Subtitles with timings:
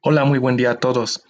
[0.00, 1.24] Hola, muy buen día a todos.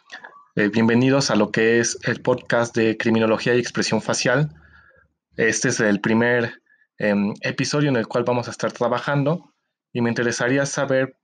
[0.54, 4.50] Eh, bienvenidos a lo que es el podcast de Criminología y Expresión Facial.
[5.38, 6.60] Este es el primer
[6.98, 9.54] em, episodio en el cual vamos a estar trabajando
[9.90, 11.16] y me interesaría saber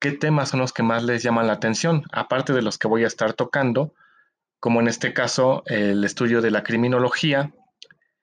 [0.00, 3.04] qué temas son los que más les llaman la atención, aparte de los que voy
[3.04, 3.94] a estar tocando,
[4.58, 7.54] como en este caso el estudio de la criminología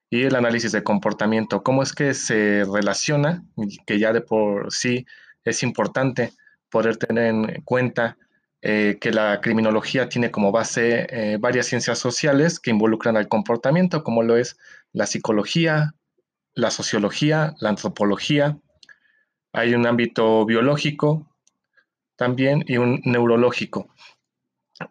[0.09, 3.45] y el análisis de comportamiento, cómo es que se relaciona,
[3.87, 5.05] que ya de por sí
[5.45, 6.33] es importante
[6.69, 8.17] poder tener en cuenta
[8.63, 14.03] eh, que la criminología tiene como base eh, varias ciencias sociales que involucran al comportamiento,
[14.03, 14.57] como lo es
[14.93, 15.95] la psicología,
[16.53, 18.57] la sociología, la antropología.
[19.51, 21.27] Hay un ámbito biológico
[22.15, 23.89] también y un neurológico.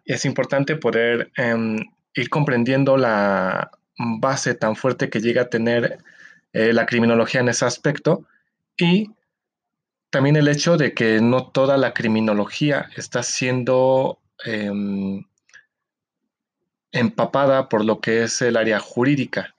[0.05, 1.77] Es importante poder em,
[2.13, 5.99] ir comprendiendo la base tan fuerte que llega a tener
[6.51, 8.25] eh, la criminología en ese aspecto
[8.77, 9.11] y
[10.11, 15.23] también el hecho de que no toda la criminología está siendo em,
[16.91, 19.55] empapada por lo que es el área jurídica.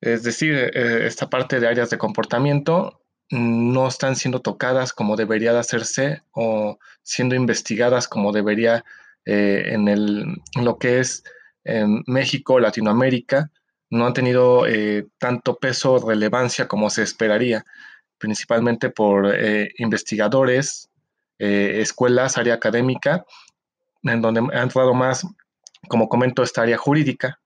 [0.00, 5.52] Es decir, eh, esta parte de áreas de comportamiento no están siendo tocadas como debería
[5.52, 8.84] de hacerse o siendo investigadas como debería
[9.24, 11.24] eh, en, el, lo que es
[12.06, 13.50] México, Latinoamérica,
[13.88, 17.64] no han tenido eh, tanto peso o relevancia como se esperaría
[18.18, 20.88] principalmente por eh, investigadores,
[21.38, 23.24] eh, escuelas, área académica,
[24.02, 25.26] en donde ha entrado más,
[25.88, 27.40] como comento, esta área jurídica.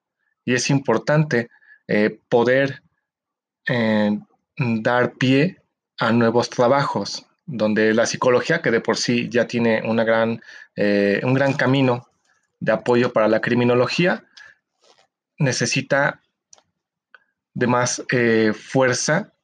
[0.44, 1.48] Y es importante
[1.86, 2.82] eh, poder
[4.56, 5.60] dar pie
[5.98, 10.40] a nuevos trabajos, donde la psicología, que de por sí ya tiene una gran,
[10.74, 12.08] un gran camino
[12.58, 14.24] de apoyo para la criminología,
[15.38, 16.22] necesita
[17.52, 18.02] de más
[18.54, 19.34] fuerza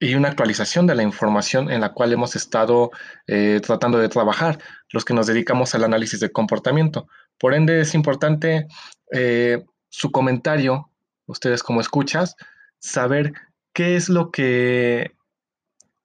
[0.00, 2.90] y una actualización de la información en la cual hemos estado
[3.26, 4.58] eh, tratando de trabajar,
[4.90, 7.08] los que nos dedicamos al análisis de comportamiento.
[7.38, 8.66] Por ende, es importante
[9.12, 10.90] eh, su comentario,
[11.26, 12.36] ustedes como escuchas,
[12.78, 13.32] saber
[13.72, 15.12] qué es lo que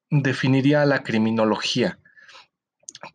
[0.10, 2.00] definiría la criminología,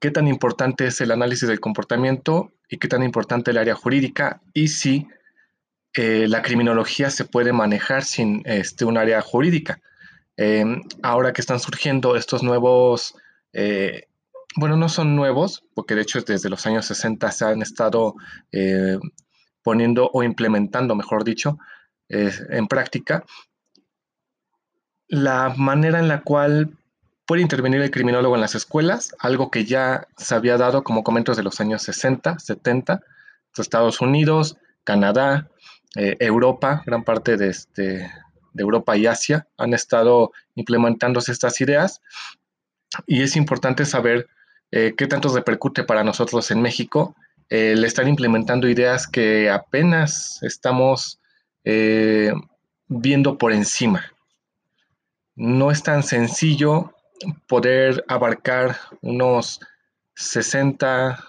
[0.00, 4.40] qué tan importante es el análisis del comportamiento y qué tan importante el área jurídica
[4.52, 5.08] y si
[5.94, 9.80] eh, la criminología se puede manejar sin este, un área jurídica.
[10.38, 13.14] Em, ahora que están surgiendo estos nuevos,
[13.52, 14.04] eh,
[14.56, 18.14] bueno, no son nuevos, porque de hecho desde los años 60 se han estado
[18.52, 18.98] eh,
[19.62, 21.58] poniendo o implementando, mejor dicho,
[22.08, 23.26] en práctica,
[25.08, 26.70] la manera en la cual
[27.26, 31.34] puede intervenir el criminólogo en las escuelas, algo que ya se había dado, como comento,
[31.34, 33.02] de los años 60, 70,
[33.60, 35.48] Estados Unidos, Canadá,
[35.96, 38.10] eh, Europa, gran parte de, este,
[38.62, 42.00] Europa y Asia han estado implementándose estas ideas
[43.06, 44.28] y es importante saber
[44.70, 47.14] eh, qué tanto repercute para nosotros en México
[47.48, 51.18] el estar implementando ideas que apenas estamos
[51.64, 52.32] eh,
[52.88, 54.04] viendo por encima.
[55.34, 56.92] No es tan sencillo
[57.46, 59.60] poder abarcar unos
[60.14, 61.24] 60,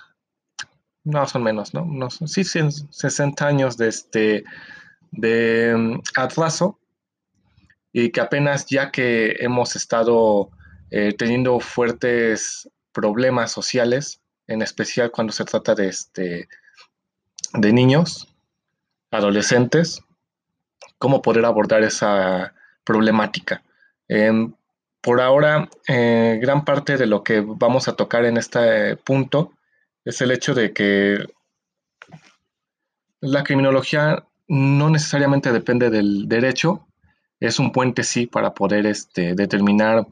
[1.03, 1.83] no son menos, ¿no?
[1.83, 4.43] Unos, sí, 60 años de, este,
[5.11, 6.79] de mm, atraso
[7.91, 10.49] y que apenas ya que hemos estado
[10.91, 16.49] eh, teniendo fuertes problemas sociales, en especial cuando se trata de, este,
[17.53, 18.27] de niños,
[19.11, 20.01] adolescentes,
[20.97, 23.63] cómo poder abordar esa problemática.
[24.07, 24.53] Em,
[25.01, 29.53] por ahora, eh, gran parte de lo que vamos a tocar en este punto
[30.03, 31.25] es el hecho de que
[33.21, 36.87] la criminología no necesariamente depende del derecho,
[37.39, 40.07] es un puente, sí, para poder este, determinar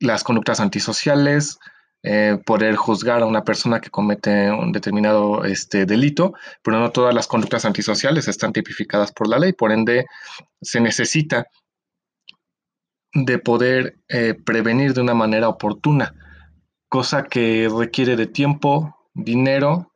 [0.00, 1.58] las conductas antisociales,
[2.02, 7.14] eh, poder juzgar a una persona que comete un determinado este, delito, pero no todas
[7.14, 10.06] las conductas antisociales están tipificadas por la ley, por ende
[10.60, 11.46] se necesita
[13.12, 16.14] de poder eh, prevenir de una manera oportuna,
[16.88, 19.92] cosa que requiere de tiempo, dinero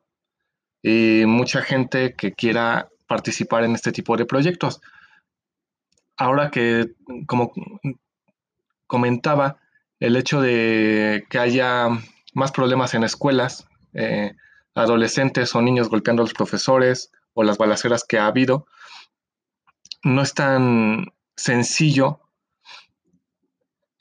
[0.81, 4.81] y mucha gente que quiera participar en este tipo de proyectos
[6.21, 6.93] ahora que,
[7.25, 7.51] como
[8.85, 9.57] comentaba,
[9.99, 11.87] el hecho de que haya
[12.33, 14.35] más problemas en escuelas, eh,
[14.75, 18.67] adolescentes o niños golpeando a los profesores o las balaceras que ha habido,
[20.03, 22.19] no es tan sencillo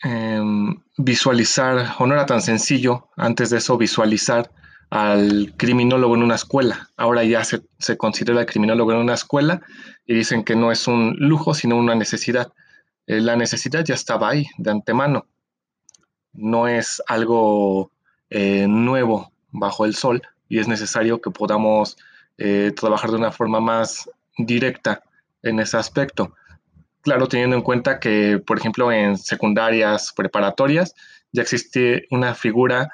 [0.02, 4.50] em, visualizar, o no era tan sencillo antes de eso visualizar
[4.90, 6.90] al criminólogo en una escuela.
[6.96, 9.62] Ahora ya se, considera el criminólogo en una escuela
[10.04, 12.52] y dicen que no es un lujo, sino una necesidad.
[13.06, 15.26] Eh, la necesidad ya estaba ahí de antemano.
[16.32, 17.92] No es algo
[18.30, 21.96] eh, nuevo bajo el sol, y es necesario que podamos
[22.38, 25.02] eh, trabajar de una forma más directa
[25.42, 26.34] en ese aspecto.
[27.02, 30.94] Claro, teniendo en cuenta que, por ejemplo, en secundarias preparatorias
[31.32, 32.90] ya existe una figura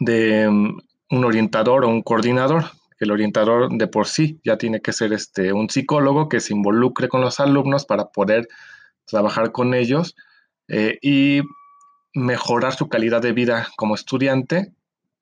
[0.00, 0.78] de mm,
[1.10, 2.64] un orientador o un coordinador.
[2.98, 7.08] El orientador de por sí ya tiene que ser este, un psicólogo que se involucre
[7.08, 8.48] con los alumnos para poder
[9.06, 10.16] trabajar con ellos
[10.68, 11.40] eh, y
[12.12, 14.72] mejorar su calidad de vida como estudiante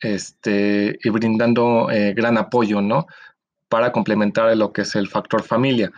[0.00, 3.06] este, y brindando eh, gran apoyo, ¿no?
[3.68, 5.92] Para complementar lo que es el factor familia.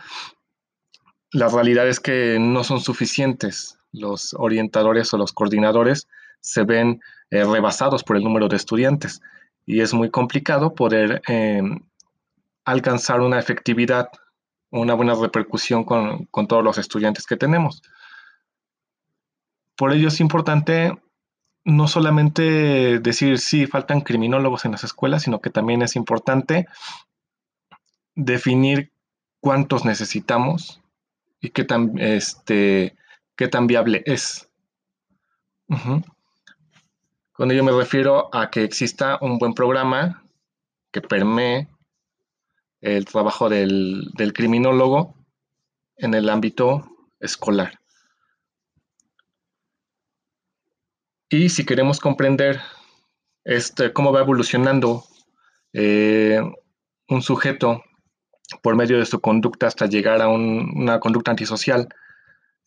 [1.31, 3.77] La realidad es que no son suficientes.
[3.91, 6.07] Los orientadores o los coordinadores
[6.41, 7.01] se ven
[7.31, 9.21] eh, rebasados por el número de estudiantes
[9.65, 11.79] y es muy complicado poder em,
[12.65, 14.09] alcanzar una efectividad,
[14.69, 17.81] una buena repercusión con, con todos los estudiantes que tenemos.
[19.75, 20.97] Por ello es importante
[21.63, 26.67] no solamente decir sí, faltan criminólogos en las escuelas, sino que también es importante
[28.15, 28.91] definir
[29.39, 30.81] cuántos necesitamos
[31.39, 32.95] y qué tan, este,
[33.35, 34.47] qué tan viable es.
[37.41, 40.23] Con ello me refiero a que exista un buen programa
[40.91, 41.67] que permee
[42.81, 45.15] el trabajo del criminólogo
[45.97, 46.87] en el ámbito
[47.19, 47.79] escolar.
[51.31, 52.61] Y si queremos comprender
[53.43, 55.03] este, cómo va evolucionando
[55.73, 56.39] eh,
[57.09, 57.81] un sujeto
[58.61, 61.89] por medio de su conducta hasta llegar a una conducta antisocial,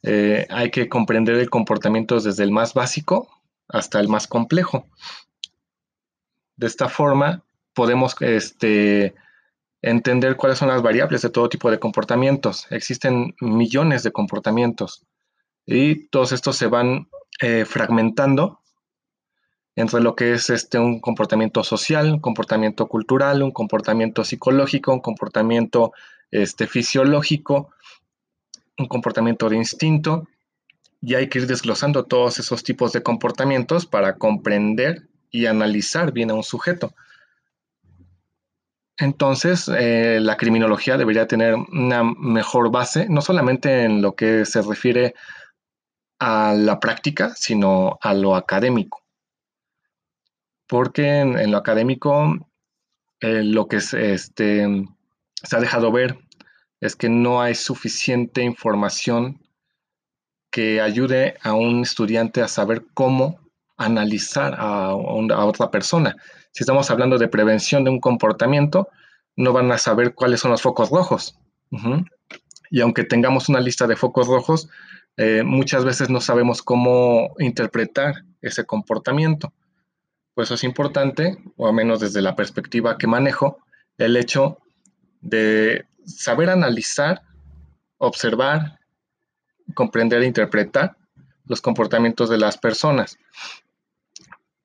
[0.02, 4.86] eh, hay que comprender el comportamiento desde el más básico hasta el más complejo.
[6.56, 7.44] De esta forma,
[7.74, 9.14] podemos este,
[9.82, 12.66] entender cuáles son las variables de todo tipo de comportamientos.
[12.70, 15.04] Existen millones de comportamientos
[15.66, 17.08] y todos estos se van
[17.40, 18.60] eh, fragmentando
[19.76, 25.00] entre lo que es este, un comportamiento social, un comportamiento cultural, un comportamiento psicológico, un
[25.00, 25.92] comportamiento
[26.30, 27.70] este, fisiológico,
[28.78, 30.28] un comportamiento de instinto,
[31.04, 36.30] y hay que ir desglosando todos esos tipos de comportamientos para comprender y analizar bien
[36.30, 36.94] a un sujeto.
[38.96, 44.62] Entonces, eh, la criminología debería tener una mejor base, no solamente en lo que se
[44.62, 45.14] refiere
[46.20, 49.02] a la práctica, sino a lo académico.
[50.66, 52.48] Porque en, lo académico
[53.20, 54.86] eh, lo que este,
[55.42, 56.18] se ha dejado ver
[56.80, 59.43] es que no hay suficiente información
[60.54, 63.40] que ayude a un estudiante a saber cómo
[63.76, 66.14] analizar a, otra persona.
[66.52, 68.88] Si estamos hablando de prevención de un comportamiento,
[69.34, 71.36] no van a saber cuáles son los focos rojos.
[72.70, 74.68] Y aunque tengamos una lista de focos rojos,
[75.16, 79.52] eh, muchas veces no sabemos cómo interpretar ese comportamiento.
[80.34, 83.58] Pues eso es importante, o al menos desde la perspectiva que manejo,
[83.98, 84.58] el hecho
[85.20, 87.22] de saber analizar,
[87.98, 88.78] observar,
[89.72, 90.96] comprender e interpretar
[91.46, 93.18] los comportamientos de las personas.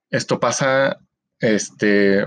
[0.10, 1.00] Esto pasa,
[1.40, 2.26] este,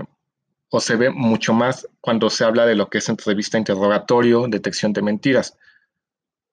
[0.69, 4.93] o se ve mucho más cuando se habla de lo que es entrevista, interrogatorio, detección
[4.93, 5.57] de mentiras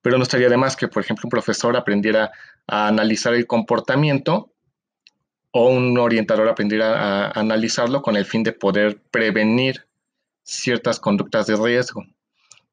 [0.03, 2.31] pero no estaría de más que, por ejemplo, un profesor aprendiera
[2.67, 4.53] a analizar el comportamiento
[5.53, 9.87] o un orientador aprendiera a analizarlo con el fin de poder prevenir
[10.43, 12.05] ciertas conductas de riesgo.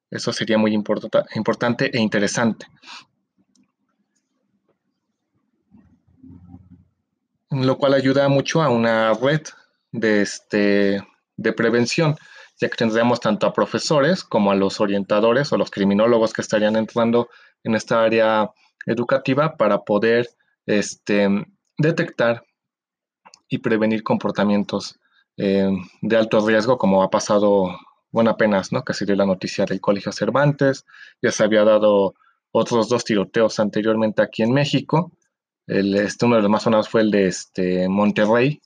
[0.09, 2.67] Eso sería muy importante e interesante.
[7.61, 9.41] Lo cual ayuda mucho a una red
[9.91, 11.03] de, este,
[11.37, 12.15] de prevención
[12.59, 16.75] ya que tendríamos tanto a profesores como a los orientadores o los criminólogos que estarían
[16.75, 17.29] entrando
[17.63, 18.49] en esta área
[18.85, 20.27] educativa para poder
[20.65, 21.29] este,
[21.77, 22.43] detectar
[23.47, 24.99] y prevenir comportamientos
[25.37, 25.69] eh,
[26.01, 27.77] de alto riesgo, como ha pasado,
[28.11, 28.83] bueno, apenas, ¿no?
[28.83, 30.85] Que se dio la noticia del Colegio Cervantes,
[31.21, 32.15] ya se había dado
[32.51, 35.11] otros dos tiroteos anteriormente aquí en México.
[35.67, 38.61] El, este, uno de los más sonados fue el de este, Monterrey,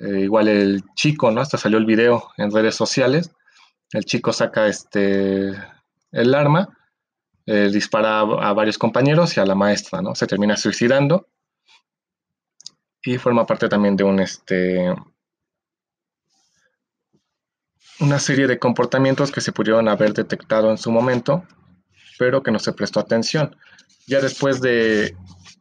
[0.00, 1.40] eh, igual el chico, ¿no?
[1.40, 3.30] Hasta salió el video en redes sociales.
[3.92, 5.52] El chico saca este,
[6.12, 6.68] el arma,
[7.46, 10.14] eh, dispara a, varios compañeros y a la maestra, ¿no?
[10.14, 11.28] Se termina suicidando
[13.02, 14.94] y forma parte también de un, este,
[18.00, 21.44] una serie de comportamientos que se pudieron haber detectado en su momento,
[22.18, 23.56] pero que no se prestó atención.
[24.06, 25.16] Ya después de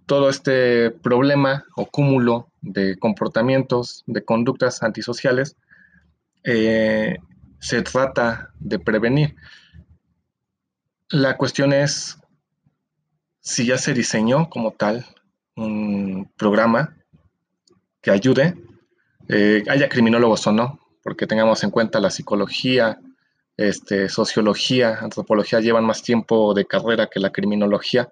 [0.05, 5.55] todo este problema o cúmulo de comportamientos, de conductas antisociales,
[6.43, 7.17] eh,
[7.59, 9.35] se trata de prevenir.
[11.09, 12.17] La cuestión es
[13.41, 15.05] si ya se diseñó como tal
[15.55, 16.95] un programa
[18.01, 18.55] que ayude,
[19.27, 22.99] eh, haya criminólogos o no, porque tengamos en cuenta la psicología,
[23.57, 28.09] este, sociología, antropología llevan más tiempo de carrera que la criminología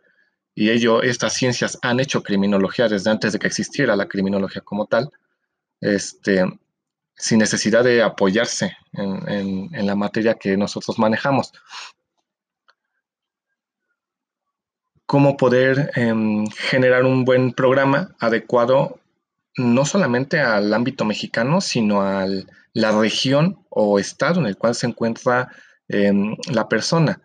[0.55, 4.87] y ello, estas ciencias han hecho criminología desde antes de que existiera la criminología como
[4.87, 5.09] tal,
[5.79, 6.43] este,
[7.15, 11.53] sin necesidad de apoyarse en, la materia que nosotros manejamos.
[15.05, 18.99] Cómo poder em, generar un buen programa adecuado
[19.57, 22.25] no solamente al ámbito mexicano, sino a
[22.73, 25.49] la región o estado en el cual se encuentra
[25.87, 27.21] em, la persona.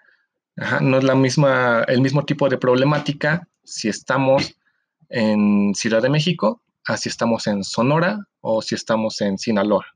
[0.81, 4.57] No es la misma, el mismo tipo de problemática si estamos
[5.09, 9.87] en Ciudad de México, a si estamos en Sonora o si estamos en Sinaloa.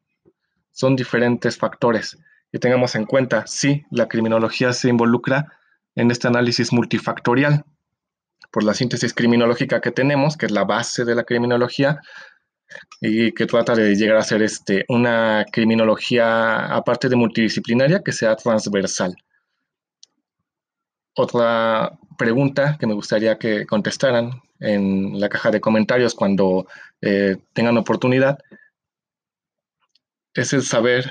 [0.72, 2.16] Son diferentes factores
[2.50, 3.46] que tengamos en cuenta.
[3.46, 5.52] Sí, la criminología se involucra
[5.94, 7.64] en este análisis multifactorial
[8.50, 12.00] por la síntesis criminológica que tenemos, que es la base de la criminología,
[13.00, 18.36] y que trata de llegar a ser este, una criminología, aparte de multidisciplinaria, que sea
[18.36, 19.16] transversal.
[21.20, 26.68] Otra pregunta que me gustaría que contestaran en la caja de comentarios cuando
[27.00, 28.38] eh, tengan oportunidad
[30.32, 31.10] es el saber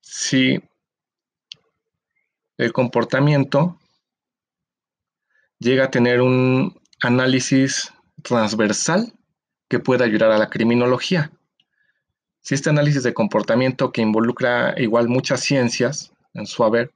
[0.00, 0.58] si
[2.56, 3.78] el comportamiento
[5.58, 7.92] llega a tener un análisis
[8.22, 9.12] transversal
[9.68, 11.30] que pueda ayudar a la criminología.
[12.40, 16.94] Si este análisis de comportamiento que involucra igual muchas ciencias en su haber,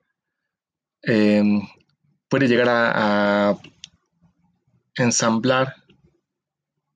[1.02, 1.60] em,
[2.32, 3.58] puede llegar a,
[4.96, 5.76] ensamblar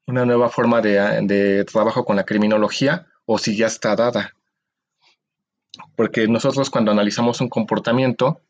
[0.07, 4.35] una nueva forma de trabajo con la criminología o si ya está dada.
[5.95, 8.40] Porque nosotros cuando analizamos un comportamiento,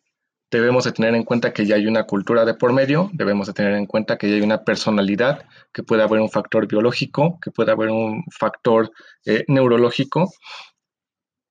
[0.49, 3.53] debemos de tener en cuenta que ya hay una cultura de por medio, debemos de
[3.53, 7.51] tener en cuenta que ya hay una personalidad, que puede haber un factor biológico, que
[7.51, 8.93] puede haber un factor
[9.25, 10.33] eh, neurológico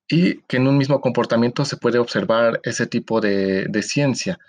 [0.08, 4.40] y que en un mismo comportamiento se puede observar ese tipo de, ciencia.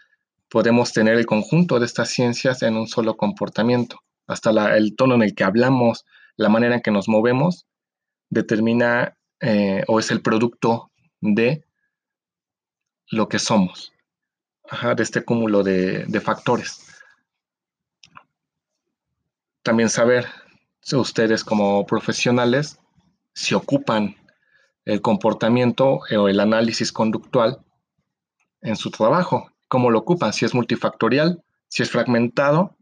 [0.48, 4.00] Podemos tener el conjunto de estas ciencias en un solo comportamiento.
[4.26, 6.04] Hasta el tono en el que hablamos,
[6.36, 7.66] la manera en que nos movemos,
[8.30, 11.64] determina eh, o es el producto de
[13.10, 13.92] lo que somos
[14.96, 16.84] de este cúmulo de, factores.
[19.62, 20.26] También saber
[20.80, 22.78] si ustedes como profesionales
[23.32, 24.16] si ocupan
[24.84, 27.60] el comportamiento o el análisis conductual
[28.62, 32.76] en su trabajo, cómo lo ocupan, si es multifactorial, si es fragmentado,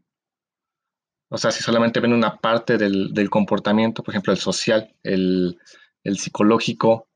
[1.29, 5.57] o sea, si solamente ven una parte del, comportamiento, por ejemplo, el social, el,
[6.03, 7.07] psicológico,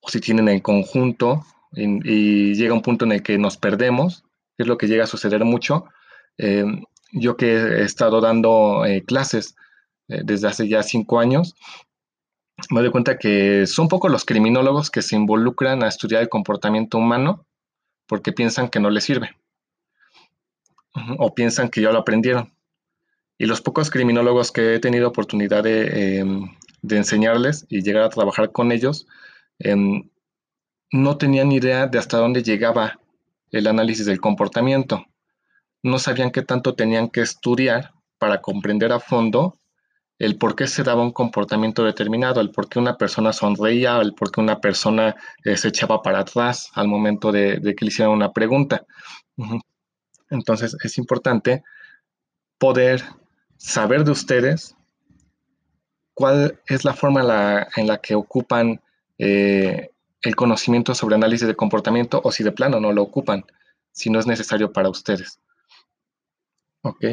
[0.00, 4.24] o si tienen el conjunto y, llega un punto en el que nos perdemos,
[4.58, 5.86] es lo que llega a suceder mucho.
[6.38, 6.64] Eh,
[7.12, 9.54] yo que he estado dando eh, clases
[10.08, 11.54] eh, desde hace ya cinco años,
[12.70, 16.98] me doy cuenta que son pocos los criminólogos que se involucran a estudiar el comportamiento
[16.98, 17.46] humano
[18.06, 19.30] porque piensan que no les sirve
[21.18, 22.52] o piensan que ya lo aprendieron.
[23.36, 26.56] Y los pocos criminólogos que he tenido oportunidad de, em,
[26.88, 29.06] enseñarles y llegar a trabajar con ellos,
[29.58, 30.08] em,
[30.92, 33.00] no tenían idea de hasta dónde llegaba
[33.50, 35.04] el análisis del comportamiento.
[35.82, 39.58] No sabían qué tanto tenían que estudiar para comprender a fondo
[40.18, 44.14] el por qué se daba un comportamiento determinado, el por qué una persona sonreía, el
[44.14, 48.14] por qué una persona eh, se echaba para atrás al momento de, que le hicieran
[48.14, 48.84] una pregunta.
[50.30, 51.62] Entonces es importante
[52.58, 53.02] poder
[53.56, 54.76] saber de ustedes
[56.14, 58.80] cuál es la forma en la que ocupan
[59.18, 59.90] eh,
[60.22, 63.44] el conocimiento sobre análisis de comportamiento o si de plano no lo ocupan,
[63.92, 65.38] si no es necesario para ustedes.
[66.82, 67.04] Ok.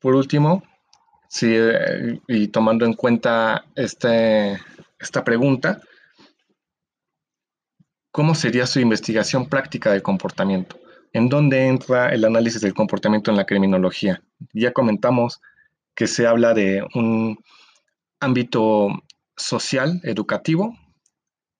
[0.00, 0.62] Por último,
[1.42, 4.58] eh, y tomando en cuenta este,
[4.98, 5.80] esta pregunta,
[8.10, 10.78] ¿cómo sería su investigación práctica del comportamiento?
[11.12, 14.22] ¿En dónde entra el análisis del comportamiento en la criminología?
[14.52, 15.40] Ya comentamos
[15.94, 17.38] que se habla de un
[18.20, 18.88] ámbito
[19.36, 20.76] social, educativo,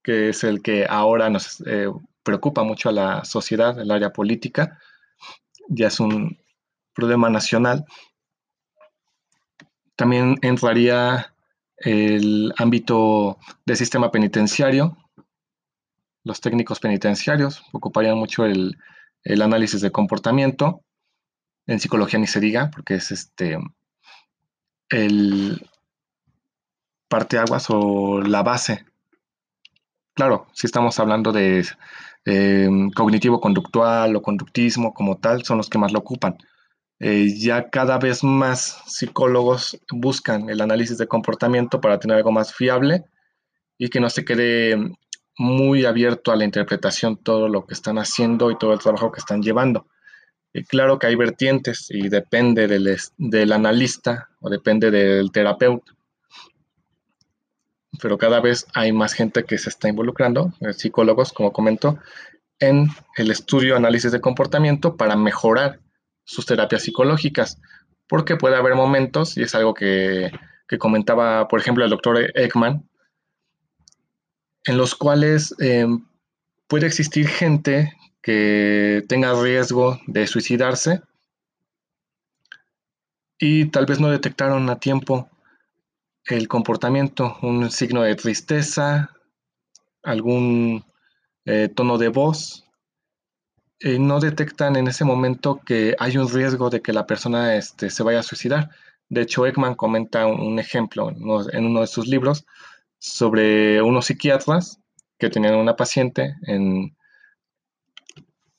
[0.02, 1.88] que es el que ahora nos eh,
[2.22, 4.78] preocupa mucho a la sociedad, el área política,
[5.68, 6.38] ya es un
[6.94, 7.84] problema nacional.
[10.00, 11.34] También entraría
[11.76, 14.96] el ámbito del sistema penitenciario.
[16.24, 18.78] Los técnicos penitenciarios ocuparían mucho el,
[19.24, 20.80] el análisis de comportamiento.
[21.66, 23.58] En psicología ni se diga, porque es este
[24.88, 25.68] el,
[27.06, 28.86] parteaguas o la base.
[30.14, 31.66] Claro, si estamos hablando de
[32.24, 36.38] em, cognitivo-conductual o conductismo como tal, son los que más lo ocupan.
[37.00, 42.54] Eh, ya cada vez más psicólogos buscan el análisis de comportamiento para tener algo más
[42.54, 43.04] fiable
[43.78, 44.76] y que no se quede
[45.36, 49.20] muy abierto a la interpretación todo lo que están haciendo y todo el trabajo que
[49.20, 49.86] están llevando.
[50.52, 55.92] Y claro que hay vertientes y depende del, del analista o depende del terapeuta
[58.00, 61.98] pero cada vez hay más gente que se está involucrando, eh, psicólogos, como comento,
[62.58, 65.80] en el estudio análisis de comportamiento para mejorar
[66.24, 67.60] sus terapias psicológicas,
[68.06, 70.30] porque puede haber momentos, y es algo que,
[70.78, 72.88] comentaba, por ejemplo, el doctor Ekman,
[74.64, 75.86] en los cuales eh,
[76.68, 81.02] puede existir gente que tenga riesgo de suicidarse
[83.38, 85.30] y tal vez no detectaron a tiempo
[86.26, 89.10] el comportamiento, un signo de tristeza,
[90.02, 90.84] algún
[91.46, 92.66] eh, tono de voz,
[93.80, 97.90] eh, no detectan en ese momento que hay un riesgo de que la persona este,
[97.90, 98.70] se vaya a suicidar.
[99.08, 102.46] De hecho, Ekman comenta un, ejemplo en uno, de sus libros
[102.98, 104.80] sobre unos psiquiatras
[105.18, 106.96] que tenían una paciente en,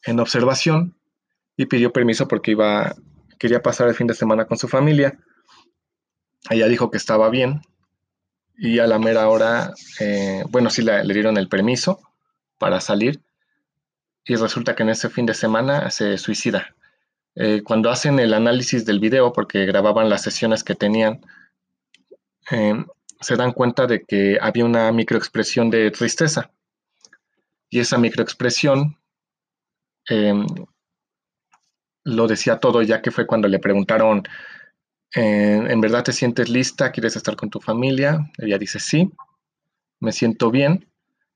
[0.03, 0.95] en observación
[1.55, 2.95] y pidió permiso porque iba,
[3.39, 5.17] quería pasar el fin de semana con su familia
[6.49, 7.61] ella dijo que estaba bien
[8.57, 11.99] y a la mera hora, eh, bueno, sí le, dieron el permiso
[12.57, 13.21] para salir
[14.25, 16.75] y resulta que en ese fin de semana se suicida.
[17.35, 21.21] Eh, cuando hacen el análisis del video, porque grababan las sesiones que tenían,
[22.49, 22.85] em,
[23.19, 26.51] se dan cuenta de que había una microexpresión de tristeza.
[27.69, 28.97] Y esa microexpresión
[30.09, 30.45] em,
[32.03, 34.23] lo decía todo, ya que fue cuando le preguntaron
[35.13, 36.91] ¿en verdad te sientes lista?
[36.91, 38.31] ¿Quieres estar con tu familia?
[38.37, 39.11] Ella dice, sí,
[39.99, 40.87] me siento bien.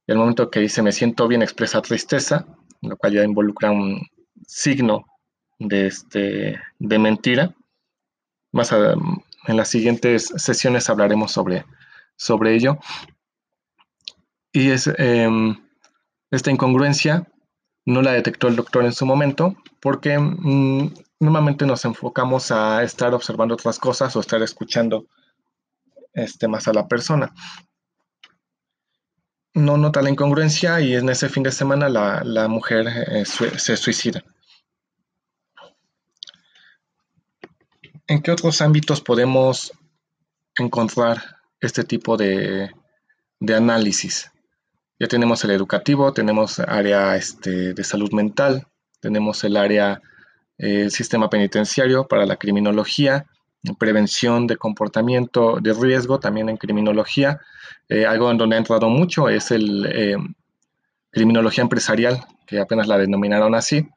[0.07, 2.45] Y el momento que dice, me siento bien, expresa tristeza,
[2.81, 4.01] lo cual ya involucra un
[4.45, 5.05] signo
[5.59, 7.53] de, este, de mentira.
[8.51, 11.65] Más en las siguientes sesiones hablaremos sobre,
[12.15, 12.77] sobre ello.
[14.51, 15.57] Y es, em,
[16.31, 17.27] esta incongruencia
[17.85, 23.13] no la detectó el doctor en su momento porque mm, normalmente nos enfocamos a estar
[23.13, 25.05] observando otras cosas o estar escuchando
[26.13, 27.33] este, más a la persona.
[29.55, 34.23] No nota la incongruencia y en ese fin de semana la, mujer eh, se suicida.
[38.07, 39.71] ¿En qué otros ámbitos podemos
[40.55, 42.69] encontrar este tipo de,
[43.47, 44.29] análisis?
[44.99, 48.67] Ya tenemos el educativo, tenemos área este, de salud mental,
[48.99, 50.01] tenemos el área
[50.57, 53.25] el sistema penitenciario para la criminología,
[53.73, 57.39] prevención de comportamiento de riesgo también en criminología.
[57.89, 60.17] Eh, algo en donde ha entrado mucho es el eh,
[61.11, 63.87] criminología empresarial, que apenas la denominaron así,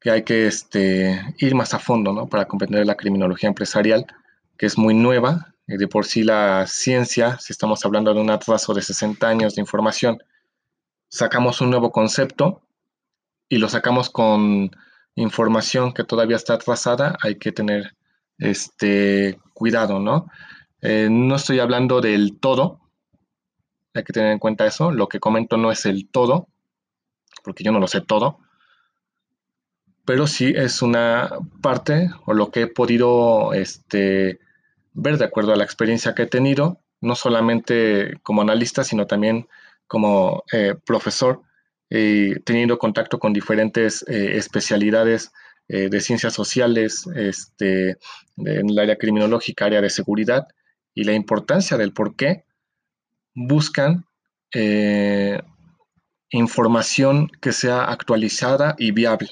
[0.00, 2.26] que hay que este, ir más a fondo ¿no?
[2.26, 4.06] para comprender la criminología empresarial,
[4.56, 5.54] que es muy nueva.
[5.66, 9.54] y de por sí la ciencia, si estamos hablando de un atraso de 60 años
[9.54, 10.18] de información,
[11.10, 12.62] sacamos un nuevo concepto
[13.48, 14.70] y lo sacamos con
[15.20, 17.94] información que todavía está atrasada, hay que tener
[18.38, 20.26] este cuidado, ¿no?
[20.80, 22.80] Eh, no estoy hablando del todo,
[23.94, 26.48] hay que tener en cuenta eso, lo que comento no es el todo,
[27.44, 28.38] porque yo no lo sé todo,
[30.06, 31.30] pero sí es una
[31.60, 34.40] parte o lo que he podido este,
[34.94, 39.48] ver de acuerdo a la experiencia que he tenido, no solamente como analista, sino también
[39.86, 41.42] como eh, profesor
[41.90, 45.32] teniendo contacto con diferentes eh, especialidades
[45.68, 47.98] eh, de ciencias sociales, este,
[48.36, 50.46] en el área criminológica, área de seguridad,
[50.94, 52.44] y la importancia del por qué
[53.34, 54.04] buscan
[56.30, 59.30] información que sea actualizada y viable.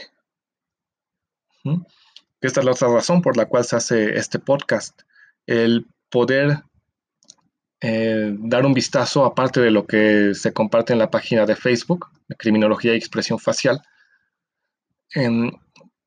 [2.40, 5.02] Esta es la otra razón por la cual se hace este podcast,
[5.46, 6.62] el poder
[7.80, 12.08] eh, dar un vistazo, aparte de lo que se comparte en la página de Facebook,
[12.28, 13.80] de Criminología y Expresión Facial,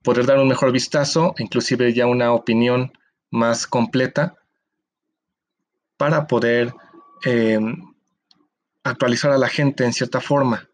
[0.04, 2.92] poder dar un mejor vistazo, inclusive ya una opinión
[3.30, 4.36] más completa,
[5.98, 6.74] para poder
[7.24, 7.94] em,
[8.84, 10.68] actualizar a la gente en cierta forma.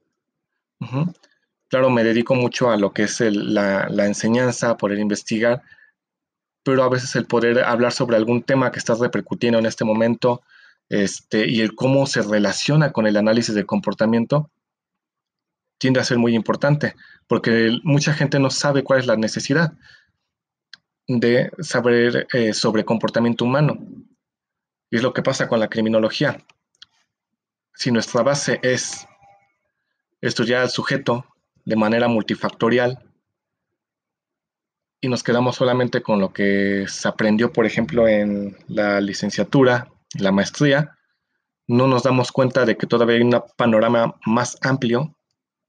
[1.70, 5.62] Claro, me dedico mucho a lo que es la, la enseñanza, poder investigar,
[6.64, 10.42] pero a veces el poder hablar sobre algún tema que está repercutiendo en este momento,
[10.89, 14.52] este, y el cómo se relaciona con el análisis del comportamiento
[15.78, 16.95] tiende a ser muy importante,
[17.28, 19.73] porque mucha gente no sabe cuál es la necesidad
[21.08, 23.78] de saber eh, sobre comportamiento humano.
[24.89, 26.43] Y es lo que pasa con la criminología.
[27.73, 29.08] Si nuestra base es
[30.21, 31.26] estudiar al sujeto
[31.65, 33.04] de manera multifactorial,
[35.00, 40.32] y nos quedamos solamente con lo que se aprendió, por ejemplo, en la licenciatura, la
[40.32, 40.98] maestría,
[41.67, 45.15] no nos damos cuenta de que todavía hay un panorama más amplio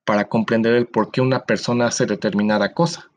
[0.05, 3.11] para comprender el por qué una persona hace determinada cosa.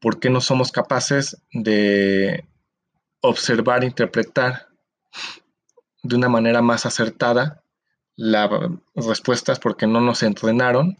[0.00, 2.44] ¿Por qué no somos capaces de
[3.20, 4.68] observar, interpretar
[6.02, 7.62] de una manera más acertada
[8.14, 8.50] las
[8.94, 10.96] respuestas porque no nos entrenaron,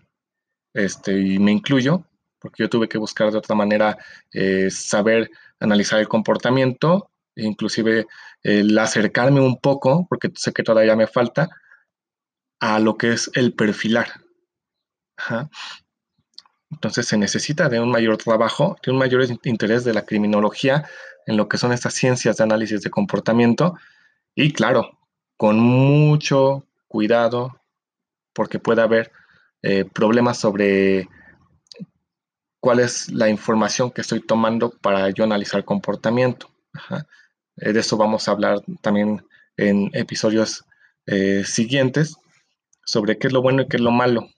[0.74, 2.04] este, y me incluyo,
[2.38, 3.98] porque yo tuve que buscar de otra manera
[4.32, 8.06] eh, saber analizar el comportamiento, inclusive
[8.42, 11.48] el acercarme un poco, porque sé que todavía me falta,
[12.60, 14.08] a lo que es el perfilar.
[16.70, 20.88] Entonces se necesita de un mayor trabajo, de un mayor interés de la criminología
[21.26, 23.76] en lo que son estas ciencias de análisis de comportamiento
[24.34, 24.98] y claro,
[25.36, 27.60] con mucho cuidado
[28.32, 29.12] porque puede haber
[29.62, 31.08] eh, problemas sobre
[32.60, 36.50] cuál es la información que estoy tomando para yo analizar comportamiento.
[36.90, 37.02] Eh,
[37.56, 39.24] de eso vamos a hablar también
[39.56, 40.64] en episodios
[41.06, 42.16] eh, siguientes
[42.84, 44.28] sobre qué es lo bueno y qué es lo malo,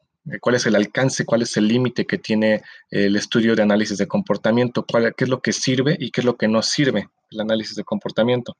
[0.40, 4.06] cuál es el alcance, cuál es el límite que tiene el estudio de análisis de
[4.06, 7.40] comportamiento, cuál, qué es lo que sirve y qué es lo que no sirve el
[7.40, 8.56] análisis de comportamiento.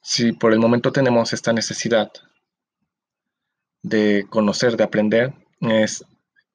[0.00, 2.12] Si por el momento tenemos esta necesidad
[3.82, 6.04] de conocer, de aprender, es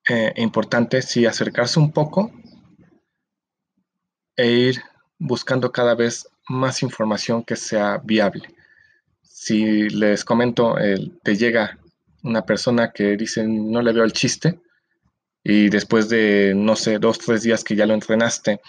[0.10, 2.32] eh, importante sí acercarse un poco
[4.42, 4.82] e ir
[5.20, 8.50] buscando cada vez más información que sea viable.
[9.22, 10.76] Si les comento,
[11.22, 11.78] te llega
[12.24, 14.60] una persona que dice no le veo el chiste
[15.44, 18.62] y después de, no sé, dos, tres días que ya lo entrenaste,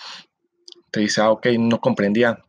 [0.91, 2.45] te dice, ah, ok, no comprendía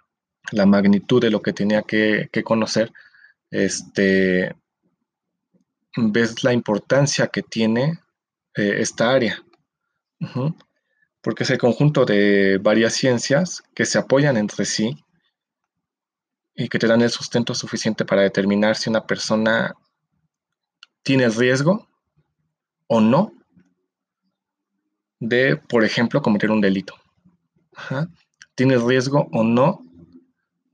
[0.51, 2.91] la magnitud de lo que tenía que, que conocer,
[3.51, 4.53] este,
[5.95, 7.99] ves la importancia que tiene
[8.55, 9.41] eh, esta área.
[11.23, 15.03] Porque es el conjunto de varias ciencias que se apoyan entre sí
[16.53, 19.73] y que te dan el sustento suficiente para determinar si una persona
[21.01, 21.87] tiene riesgo
[22.87, 23.33] o no
[25.19, 26.93] de, por ejemplo, cometer un delito.
[28.55, 29.81] Tiene riesgo o no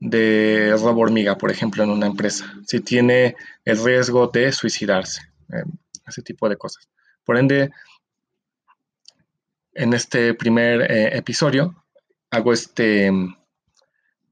[0.00, 5.20] de robo hormiga, por ejemplo, en una empresa, si tiene el riesgo de suicidarse,
[5.52, 5.62] eh,
[6.06, 6.88] ese tipo de cosas.
[7.24, 7.70] Por ende,
[9.74, 11.84] en este primer eh, episodio
[12.30, 13.34] hago este mm,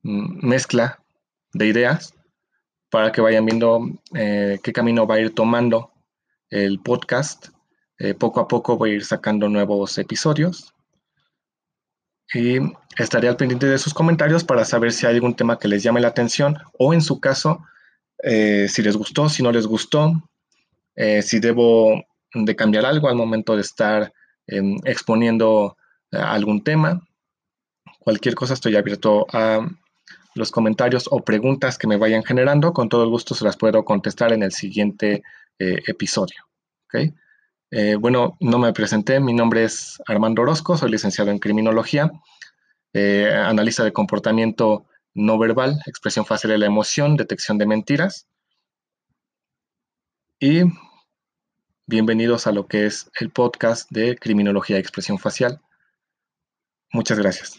[0.02, 1.02] mezcla
[1.52, 2.14] de ideas
[2.90, 3.80] para que vayan viendo
[4.14, 5.92] eh, qué camino va a ir tomando
[6.50, 7.48] el podcast.
[8.18, 10.72] poco a poco voy a ir sacando nuevos episodios
[12.34, 12.58] y
[12.98, 16.00] estaré al pendiente de sus comentarios para saber si hay algún tema que les llame
[16.00, 17.64] la atención o en su caso,
[18.22, 20.12] eh, si les gustó, si no les gustó,
[20.96, 24.12] eh, si debo de cambiar algo al momento de estar
[24.48, 25.76] em, exponiendo
[26.10, 27.00] eh, algún tema.
[28.00, 29.68] Cualquier cosa estoy abierto a
[30.34, 32.72] los comentarios o preguntas que me vayan generando.
[32.72, 35.22] Con todo el gusto se las puedo contestar en el siguiente
[35.58, 36.44] episodio.
[36.86, 37.12] ¿okay?
[37.70, 42.10] Eh, bueno, no me presenté, mi nombre es Armando Orozco, soy licenciado en criminología,
[42.94, 48.26] eh, analista de comportamiento no verbal, expresión fácil de la emoción, detección de mentiras.
[50.40, 50.62] Y
[51.88, 55.62] bienvenidos a lo que es el podcast de criminología y expresión facial.
[56.92, 57.58] Muchas gracias.